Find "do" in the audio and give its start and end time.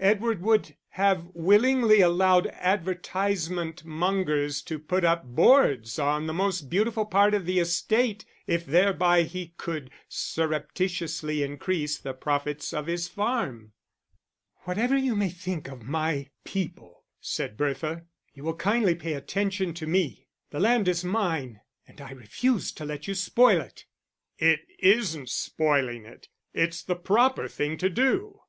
27.88-28.40